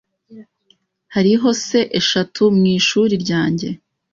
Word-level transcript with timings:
Hariho 1.13 1.49
s 1.63 1.67
eshatu 1.99 2.43
mwishuri 2.57 3.13
ryanjye. 3.23 3.69